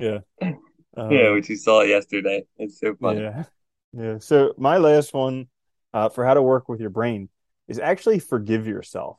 Yeah. 0.00 0.18
Um, 0.96 1.10
yeah, 1.10 1.30
which 1.32 1.48
you 1.48 1.56
saw 1.56 1.82
yesterday. 1.82 2.44
It's 2.56 2.80
so 2.80 2.94
funny. 2.94 3.20
Yeah. 3.20 3.44
Yeah. 3.92 4.18
So 4.18 4.54
my 4.56 4.78
last 4.78 5.12
one 5.14 5.48
uh, 5.92 6.08
for 6.08 6.24
how 6.24 6.34
to 6.34 6.42
work 6.42 6.68
with 6.68 6.80
your 6.80 6.90
brain 6.90 7.28
is 7.68 7.78
actually 7.78 8.18
forgive 8.18 8.66
yourself. 8.66 9.18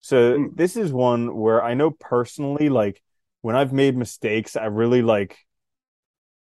So 0.00 0.38
mm. 0.38 0.56
this 0.56 0.76
is 0.76 0.92
one 0.92 1.34
where 1.34 1.62
I 1.62 1.74
know 1.74 1.90
personally, 1.90 2.68
like 2.68 3.02
when 3.42 3.56
I've 3.56 3.72
made 3.72 3.96
mistakes, 3.96 4.56
I 4.56 4.66
really 4.66 5.02
like 5.02 5.38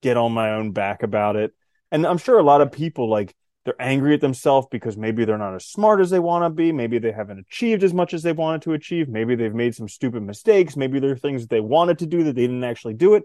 get 0.02 0.17
on 0.17 0.32
my 0.32 0.52
own 0.52 0.73
back 0.73 1.02
about 1.02 1.37
it. 1.37 1.55
And 1.90 2.06
I'm 2.06 2.19
sure 2.19 2.38
a 2.38 2.43
lot 2.43 2.61
of 2.61 2.73
people 2.73 3.09
like 3.09 3.35
they're 3.64 3.80
angry 3.80 4.14
at 4.14 4.21
themselves 4.21 4.68
because 4.71 4.97
maybe 4.97 5.25
they're 5.25 5.38
not 5.38 5.54
as 5.54 5.66
smart 5.66 6.00
as 6.00 6.11
they 6.11 6.18
want 6.18 6.45
to 6.45 6.50
be. 6.50 6.71
Maybe 6.73 6.99
they 6.99 7.12
haven't 7.12 7.40
achieved 7.40 7.83
as 7.83 7.95
much 7.95 8.14
as 8.14 8.23
they 8.23 8.33
wanted 8.33 8.62
to 8.62 8.75
achieve. 8.75 9.09
Maybe 9.09 9.35
they've 9.35 9.54
made 9.54 9.75
some 9.75 9.88
stupid 9.88 10.23
mistakes. 10.23 10.76
Maybe 10.76 11.00
there 11.00 11.11
are 11.11 11.16
things 11.16 11.42
that 11.42 11.50
they 11.50 11.61
wanted 11.61 11.99
to 11.99 12.06
do 12.06 12.25
that 12.25 12.35
they 12.35 12.42
didn't 12.42 12.64
actually 12.64 12.95
do 12.95 13.14
it 13.14 13.25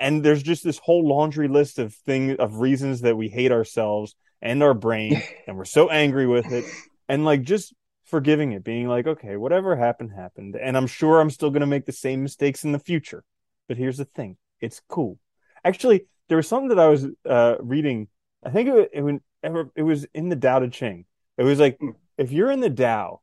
and 0.00 0.24
there's 0.24 0.42
just 0.42 0.64
this 0.64 0.78
whole 0.78 1.06
laundry 1.06 1.46
list 1.46 1.78
of 1.78 1.94
things 1.94 2.36
of 2.38 2.56
reasons 2.56 3.02
that 3.02 3.16
we 3.16 3.28
hate 3.28 3.52
ourselves 3.52 4.16
and 4.40 4.62
our 4.62 4.74
brain 4.74 5.22
and 5.46 5.56
we're 5.56 5.66
so 5.66 5.90
angry 5.90 6.26
with 6.26 6.50
it. 6.50 6.64
And 7.08 7.24
like 7.24 7.42
just 7.42 7.74
forgiving 8.04 8.52
it 8.52 8.64
being 8.64 8.88
like 8.88 9.06
okay 9.06 9.36
whatever 9.36 9.76
happened 9.76 10.10
happened. 10.10 10.56
And 10.56 10.76
i'm 10.76 10.88
sure 10.88 11.20
i'm 11.20 11.30
still 11.30 11.50
going 11.50 11.60
to 11.60 11.66
make 11.66 11.86
the 11.86 11.92
same 11.92 12.22
mistakes 12.22 12.64
in 12.64 12.72
the 12.72 12.78
future. 12.78 13.22
But 13.68 13.76
here's 13.76 13.98
the 13.98 14.06
thing 14.06 14.38
it's 14.60 14.80
cool. 14.88 15.18
Actually 15.64 16.06
there 16.28 16.38
was 16.38 16.48
something 16.48 16.70
that 16.70 16.80
i 16.80 16.88
was 16.88 17.06
uh, 17.28 17.56
reading. 17.60 18.08
I 18.42 18.50
think 18.50 18.70
it, 18.70 18.90
it, 18.94 19.22
it 19.76 19.82
was 19.82 20.06
in 20.14 20.30
the 20.30 20.36
dao 20.36 20.64
Te 20.64 20.70
Ching. 20.70 21.04
It 21.36 21.42
was 21.42 21.60
like 21.60 21.78
hmm. 21.78 21.90
if 22.16 22.32
you're 22.32 22.50
in 22.50 22.60
the 22.60 22.70
dao 22.70 23.18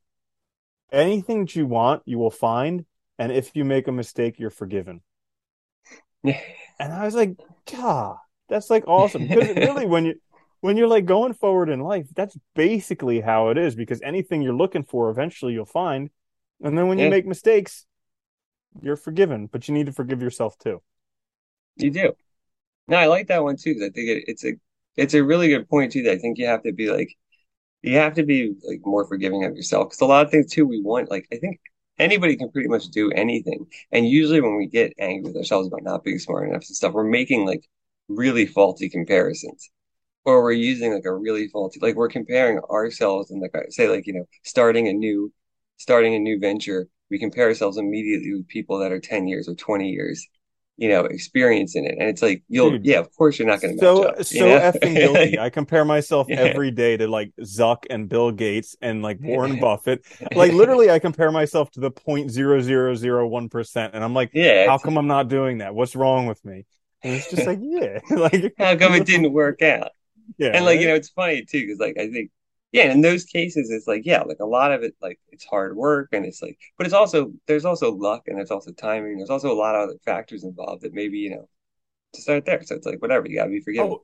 anything 0.91 1.41
that 1.41 1.55
you 1.55 1.65
want 1.65 2.03
you 2.05 2.19
will 2.19 2.31
find. 2.31 2.85
And 3.19 3.31
if 3.31 3.55
you 3.55 3.65
make 3.65 3.87
a 3.87 3.91
mistake 3.91 4.37
you're 4.37 4.51
forgiven 4.51 5.01
and 6.79 6.93
I 6.93 7.05
was 7.05 7.15
like, 7.15 7.37
God, 7.71 8.17
that's 8.49 8.69
like 8.69 8.87
awesome. 8.87 9.27
Because 9.27 9.55
really, 9.55 9.85
when 9.85 10.05
you 10.05 10.15
when 10.61 10.77
you're 10.77 10.87
like 10.87 11.05
going 11.05 11.33
forward 11.33 11.69
in 11.69 11.79
life, 11.79 12.07
that's 12.15 12.37
basically 12.55 13.21
how 13.21 13.49
it 13.49 13.57
is. 13.57 13.75
Because 13.75 14.01
anything 14.01 14.41
you're 14.41 14.53
looking 14.53 14.83
for, 14.83 15.09
eventually 15.09 15.53
you'll 15.53 15.65
find. 15.65 16.09
And 16.61 16.77
then 16.77 16.87
when 16.87 16.97
yeah. 16.97 17.05
you 17.05 17.11
make 17.11 17.25
mistakes, 17.25 17.85
you're 18.81 18.95
forgiven, 18.95 19.47
but 19.47 19.67
you 19.67 19.73
need 19.73 19.85
to 19.85 19.91
forgive 19.91 20.21
yourself 20.21 20.57
too. 20.57 20.81
You 21.75 21.91
do. 21.91 22.13
No, 22.87 22.97
I 22.97 23.05
like 23.05 23.27
that 23.27 23.43
one 23.43 23.57
too. 23.57 23.75
I 23.77 23.89
think 23.89 24.09
it, 24.09 24.23
it's 24.27 24.45
a 24.45 24.53
it's 24.95 25.13
a 25.13 25.23
really 25.23 25.49
good 25.49 25.69
point 25.69 25.91
too. 25.91 26.03
That 26.03 26.13
I 26.13 26.17
think 26.17 26.37
you 26.37 26.47
have 26.47 26.63
to 26.63 26.71
be 26.71 26.89
like 26.89 27.15
you 27.81 27.97
have 27.97 28.15
to 28.15 28.23
be 28.23 28.55
like 28.63 28.81
more 28.83 29.05
forgiving 29.05 29.43
of 29.45 29.55
yourself 29.55 29.89
because 29.89 30.01
a 30.01 30.05
lot 30.05 30.25
of 30.25 30.31
things 30.31 30.51
too 30.51 30.65
we 30.65 30.81
want 30.81 31.11
like 31.11 31.27
I 31.31 31.37
think 31.37 31.59
anybody 31.99 32.35
can 32.35 32.51
pretty 32.51 32.69
much 32.69 32.87
do 32.89 33.11
anything. 33.11 33.67
And 33.91 34.07
usually 34.07 34.41
when 34.41 34.57
we 34.57 34.67
get 34.67 34.93
angry 34.99 35.29
with 35.31 35.37
ourselves 35.37 35.67
about 35.67 35.83
not 35.83 36.03
being 36.03 36.19
smart 36.19 36.47
enough 36.49 36.65
and 36.67 36.75
stuff, 36.75 36.93
we're 36.93 37.03
making 37.03 37.45
like 37.45 37.67
really 38.07 38.45
faulty 38.45 38.89
comparisons. 38.89 39.69
Or 40.25 40.43
we're 40.43 40.51
using 40.51 40.93
like 40.93 41.05
a 41.05 41.15
really 41.15 41.47
faulty 41.47 41.79
like 41.81 41.95
we're 41.95 42.09
comparing 42.09 42.59
ourselves 42.59 43.31
and 43.31 43.41
like 43.41 43.55
uh, 43.55 43.69
say 43.69 43.87
like, 43.89 44.07
you 44.07 44.13
know, 44.13 44.25
starting 44.43 44.87
a 44.87 44.93
new 44.93 45.31
starting 45.77 46.15
a 46.15 46.19
new 46.19 46.39
venture, 46.39 46.89
we 47.09 47.19
compare 47.19 47.47
ourselves 47.47 47.77
immediately 47.77 48.33
with 48.33 48.47
people 48.47 48.79
that 48.79 48.91
are 48.91 48.99
10 48.99 49.27
years 49.27 49.47
or 49.47 49.55
20 49.55 49.89
years 49.89 50.27
you 50.77 50.89
know, 50.89 51.05
experience 51.05 51.75
in 51.75 51.85
it. 51.85 51.95
And 51.99 52.03
it's 52.07 52.21
like 52.21 52.43
you'll 52.47 52.71
Dude, 52.71 52.85
yeah, 52.85 52.99
of 52.99 53.11
course 53.15 53.39
you're 53.39 53.47
not 53.47 53.61
gonna 53.61 53.77
so 53.77 54.03
up. 54.03 54.23
so 54.23 54.45
know? 54.47 54.59
effing 54.59 54.95
guilty. 54.95 55.39
I 55.39 55.49
compare 55.49 55.83
myself 55.85 56.27
Yeah. 56.29 56.37
every 56.37 56.71
day 56.71 56.97
to 56.97 57.07
like 57.07 57.31
Zuck 57.41 57.85
and 57.89 58.07
Bill 58.07 58.31
Gates 58.31 58.75
and 58.81 59.01
like 59.01 59.19
Warren 59.19 59.59
Buffett. 59.59 60.05
Like 60.35 60.53
literally, 60.53 60.89
I 60.91 60.99
compare 60.99 61.31
myself 61.31 61.71
to 61.71 61.79
the 61.79 61.91
point 61.91 62.31
zero 62.31 62.61
zero 62.61 62.95
zero 62.95 63.27
one 63.27 63.49
percent, 63.49 63.95
and 63.95 64.03
I'm 64.03 64.13
like, 64.13 64.31
Yeah. 64.33 64.67
how 64.67 64.77
come 64.77 64.97
I'm 64.97 65.07
not 65.07 65.27
doing 65.29 65.59
that? 65.59 65.73
What's 65.75 65.95
wrong 65.95 66.27
with 66.27 66.43
me? 66.45 66.65
And 67.03 67.15
it's 67.15 67.29
just 67.29 67.45
like, 67.47 67.59
yeah, 67.63 67.99
like 68.11 68.53
how 68.57 68.75
come 68.75 68.93
it 68.93 69.05
didn't 69.05 69.31
work 69.33 69.61
out? 69.61 69.91
Yeah, 70.37 70.49
and 70.53 70.65
like 70.65 70.79
you 70.81 70.87
know 70.87 70.95
it's 70.95 71.09
funny 71.09 71.45
too 71.45 71.61
because 71.61 71.79
like 71.79 71.97
i 71.97 72.09
think 72.11 72.31
yeah 72.71 72.91
in 72.91 73.01
those 73.01 73.23
cases 73.25 73.69
it's 73.71 73.87
like 73.87 74.01
yeah 74.05 74.21
like 74.23 74.39
a 74.39 74.45
lot 74.45 74.71
of 74.71 74.83
it 74.83 74.95
like 75.01 75.19
it's 75.29 75.45
hard 75.45 75.75
work 75.75 76.09
and 76.11 76.25
it's 76.25 76.41
like 76.41 76.57
but 76.77 76.85
it's 76.85 76.93
also 76.93 77.31
there's 77.47 77.65
also 77.65 77.93
luck 77.93 78.23
and 78.27 78.37
there's 78.37 78.51
also 78.51 78.71
timing 78.73 79.17
there's 79.17 79.29
also 79.29 79.51
a 79.51 79.55
lot 79.55 79.75
of 79.75 79.83
other 79.89 79.97
factors 80.05 80.43
involved 80.43 80.83
that 80.83 80.93
maybe 80.93 81.17
you 81.19 81.29
know 81.31 81.49
to 82.13 82.21
start 82.21 82.45
there 82.45 82.63
so 82.63 82.75
it's 82.75 82.85
like 82.85 83.01
whatever 83.01 83.27
you 83.27 83.35
gotta 83.37 83.49
be 83.51 83.61
forgiven 83.61 83.91
Oh, 83.91 84.03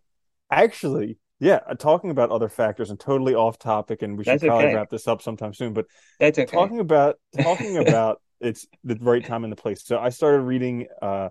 actually, 0.51 1.17
yeah. 1.39 1.59
uh, 1.67 1.75
Talking 1.75 2.11
about 2.11 2.31
other 2.31 2.49
factors 2.49 2.89
and 2.89 2.99
totally 2.99 3.35
off 3.35 3.57
topic, 3.59 4.01
and 4.01 4.17
we 4.17 4.23
should 4.23 4.31
That's 4.31 4.43
probably 4.43 4.65
okay. 4.65 4.75
wrap 4.75 4.89
this 4.89 5.07
up 5.07 5.21
sometime 5.21 5.53
soon. 5.53 5.73
But 5.73 5.87
that's 6.19 6.39
okay 6.39 6.47
talking 6.47 6.79
about 6.79 7.17
talking 7.33 7.77
about 7.77 8.21
it's 8.41 8.67
the 8.83 8.97
right 9.01 9.23
time 9.23 9.43
and 9.43 9.51
the 9.51 9.57
place. 9.57 9.83
So 9.83 9.97
I 9.99 10.09
started 10.09 10.41
reading 10.41 10.87
uh 11.01 11.29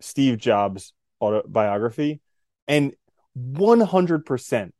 Steve 0.00 0.38
Jobs 0.38 0.92
autobiography 1.20 2.20
and 2.68 2.94
100% 3.34 4.74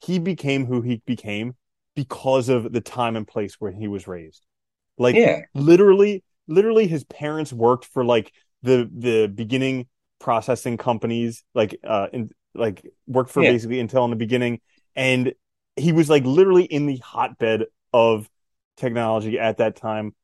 he 0.00 0.18
became 0.18 0.66
who 0.66 0.82
he 0.82 1.02
became 1.06 1.54
because 1.94 2.48
of 2.48 2.72
the 2.72 2.80
time 2.80 3.16
and 3.16 3.26
place 3.26 3.56
where 3.58 3.72
he 3.72 3.88
was 3.88 4.06
raised. 4.06 4.44
Like 4.98 5.24
yeah 5.24 5.46
literally 5.54 6.24
literally 6.46 6.86
his 6.86 7.04
parents 7.04 7.52
worked 7.52 7.86
for 7.86 8.04
like 8.04 8.32
the 8.62 8.88
the 8.92 9.26
beginning 9.28 9.86
processing 10.18 10.76
companies 10.76 11.44
like 11.54 11.78
uh 11.84 12.08
in 12.12 12.30
like 12.54 12.84
worked 13.06 13.30
for 13.30 13.42
Yeah. 13.42 13.44
basically 13.44 13.76
Intel 13.76 14.04
in 14.04 14.10
the 14.10 14.16
beginning 14.16 14.60
and 14.96 15.32
he 15.76 15.92
was 15.92 16.10
like 16.10 16.24
literally 16.24 16.64
in 16.64 16.86
the 16.86 16.96
hotbed 16.96 17.64
of 17.92 18.28
technology 18.76 19.38
at 19.38 19.58
that 19.58 19.76
time 19.76 20.14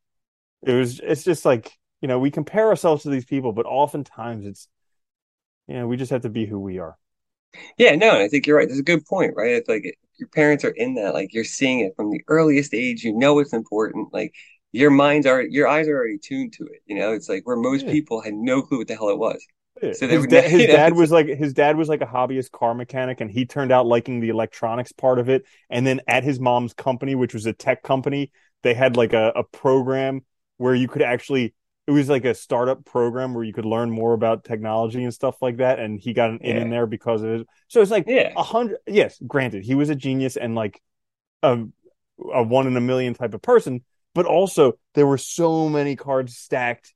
it 0.63 0.73
was 0.73 1.01
it's 1.01 1.25
just 1.25 1.45
like 1.45 1.73
you 2.01 2.09
know 2.09 2.19
we 2.19 2.31
compare 2.31 2.69
ourselves 2.69 3.03
to 3.05 3.11
these 3.11 3.25
people 3.25 3.53
but 3.53 3.67
oftentimes 3.67 4.47
it's 4.47 4.69
you 5.67 5.75
know 5.75 5.87
we 5.87 5.97
just 5.97 6.11
have 6.11 6.23
to 6.23 6.29
be 6.29 6.47
who 6.47 6.59
we 6.61 6.79
are 6.79 6.97
yeah 7.79 7.95
no 7.95 8.21
i 8.21 8.29
think 8.29 8.47
you're 8.47 8.57
right 8.57 8.69
that's 8.69 8.81
a 8.81 8.83
good 8.85 9.05
point 9.07 9.35
right? 9.37 9.53
It's 9.53 9.69
like 9.69 9.97
your 10.19 10.29
parents 10.29 10.65
are 10.65 10.71
in 10.71 10.95
that 10.95 11.15
like 11.15 11.33
you're 11.35 11.45
seeing 11.45 11.81
it 11.81 11.95
from 11.97 12.11
the 12.11 12.21
earliest 12.29 12.75
age 12.75 13.05
you 13.05 13.13
know 13.13 13.39
it's 13.39 13.53
important 13.53 14.13
like 14.13 14.35
your 14.73 14.91
mind's 14.91 15.27
are, 15.27 15.43
your 15.43 15.69
eyes 15.69 15.87
are 15.89 15.97
already 15.97 16.19
tuned 16.19 16.53
to 16.55 16.65
it 16.65 16.83
you 16.87 16.97
know? 16.97 17.13
It's 17.13 17.29
like 17.29 17.47
where 17.47 17.57
most 17.57 17.85
Yeah. 17.85 17.93
people 17.93 18.21
had 18.21 18.35
no 18.35 18.63
clue 18.63 18.79
what 18.79 18.89
the 18.89 18.95
hell 18.97 19.11
it 19.11 19.19
was. 19.19 19.45
So 19.93 20.07
they 20.07 20.17
his, 20.17 20.19
would- 20.19 20.31
da- 20.31 20.43
his 20.49 20.67
know, 20.69 20.75
dad 20.75 20.95
was 20.95 21.11
like 21.11 21.27
his 21.27 21.53
dad 21.55 21.77
was 21.77 21.89
like 21.89 22.01
a 22.01 22.07
hobbyist 22.07 22.51
car 22.51 22.75
mechanic 22.75 23.21
and 23.21 23.31
he 23.31 23.47
turned 23.47 23.73
out 23.73 23.87
liking 23.87 24.21
the 24.21 24.29
electronics 24.29 24.93
part 24.93 25.19
of 25.19 25.29
it 25.29 25.45
and 25.71 25.87
then 25.87 26.01
at 26.07 26.25
his 26.25 26.39
mom's 26.41 26.75
company 26.75 27.15
which 27.15 27.35
was 27.35 27.47
a 27.47 27.53
tech 27.53 27.83
company 27.83 28.31
they 28.63 28.75
had 28.75 28.97
like 28.97 29.13
a, 29.13 29.33
a 29.37 29.45
program 29.45 30.23
where 30.59 30.75
you 30.75 30.89
could 30.89 31.03
actually 31.03 31.55
it 31.87 31.91
was 31.91 32.09
like 32.09 32.25
a 32.25 32.35
startup 32.35 32.85
program 32.85 33.35
where 33.35 33.45
you 33.45 33.53
could 33.53 33.65
learn 33.65 33.91
more 33.91 34.15
about 34.15 34.45
technology 34.45 35.03
and 35.05 35.13
stuff 35.13 35.37
like 35.43 35.59
that 35.59 35.79
and 35.79 36.01
he 36.01 36.13
got 36.13 36.31
an 36.31 36.39
in 36.43 36.57
in 36.57 36.71
there 36.71 36.87
because 36.87 37.23
of 37.23 37.31
it 37.41 37.47
so 37.69 37.81
it's 37.83 37.91
like 37.91 38.09
yeah 38.09 38.33
a 38.37 38.43
hundred 38.43 38.79
yes 38.87 39.21
granted 39.27 39.65
he 39.65 39.75
was 39.75 39.91
a 39.91 39.95
genius 39.95 40.37
and 40.37 40.55
like 40.55 40.81
a, 41.43 41.59
a 42.33 42.43
one 42.43 42.67
in 42.67 42.77
a 42.77 42.81
million 42.81 43.15
type 43.15 43.35
of 43.35 43.43
person 43.43 43.83
but 44.15 44.27
also 44.27 44.75
there 44.95 45.07
were 45.07 45.19
so 45.19 45.69
many 45.69 45.97
cards 45.97 46.37
stacked 46.37 46.95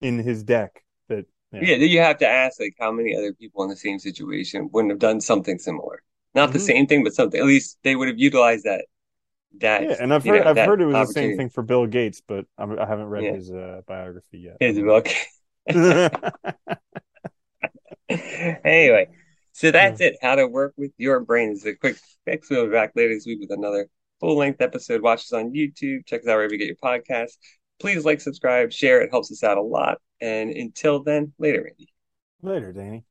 in 0.00 0.18
his 0.18 0.42
deck 0.42 0.82
that 1.08 1.26
Yeah, 1.52 1.78
then 1.78 1.88
you 1.88 2.00
have 2.00 2.18
to 2.18 2.28
ask 2.28 2.58
like 2.60 2.74
how 2.78 2.90
many 2.92 3.16
other 3.16 3.32
people 3.34 3.62
in 3.64 3.70
the 3.70 3.76
same 3.76 3.98
situation 3.98 4.68
wouldn't 4.72 4.90
have 4.92 4.98
done 4.98 5.20
something 5.20 5.58
similar. 5.58 6.02
Not 6.34 6.52
the 6.52 6.58
Mhm. 6.58 6.66
same 6.66 6.86
thing, 6.86 7.04
but 7.04 7.14
something. 7.14 7.38
At 7.40 7.46
least 7.46 7.78
they 7.84 7.94
would 7.94 8.08
have 8.08 8.18
utilized 8.18 8.64
that. 8.64 8.86
That 9.60 9.82
yeah 9.82 9.96
and 10.00 10.12
i've 10.12 10.24
heard 10.24 10.44
know, 10.44 10.50
i've 10.50 10.56
heard 10.56 10.80
it 10.80 10.86
was 10.86 11.08
the 11.08 11.12
same 11.14 11.36
thing 11.36 11.48
for 11.50 11.62
bill 11.62 11.86
gates 11.86 12.22
but 12.26 12.46
I'm, 12.58 12.78
i 12.78 12.86
haven't 12.86 13.06
read 13.06 13.24
Yeah. 13.24 13.32
his 13.34 13.50
uh, 13.50 13.82
biography 13.86 14.38
yet 14.38 14.56
His 14.60 14.78
book. 14.78 15.08
anyway, 18.08 19.08
so 19.52 19.70
that's 19.70 20.00
it. 20.00 20.16
How 20.20 20.34
to 20.34 20.46
work 20.46 20.74
with 20.76 20.92
your 20.98 21.20
brain 21.20 21.50
is 21.50 21.64
a 21.64 21.74
quick 21.74 21.96
fix. 22.24 22.50
We'll 22.50 22.66
be 22.66 22.72
back 22.72 22.92
later 22.96 23.14
this 23.14 23.26
week 23.26 23.40
with 23.40 23.50
another 23.50 23.88
full 24.20 24.36
length 24.36 24.60
episode. 24.60 25.02
Watch 25.02 25.20
us 25.20 25.32
on 25.32 25.52
YouTube. 25.52 26.06
Check 26.06 26.22
us 26.22 26.26
out 26.28 26.36
wherever 26.36 26.52
you 26.52 26.58
get 26.58 26.66
your 26.66 26.76
podcasts. 26.76 27.36
Please 27.80 28.04
like, 28.04 28.20
subscribe, 28.20 28.72
share. 28.72 29.00
It 29.02 29.10
helps 29.10 29.30
us 29.30 29.42
out 29.42 29.56
a 29.58 29.62
lot. 29.62 29.98
And 30.20 30.50
until 30.50 31.02
then, 31.02 31.32
later, 31.38 31.62
Randy. 31.64 31.88
later 32.42 32.72
danny 32.72 33.04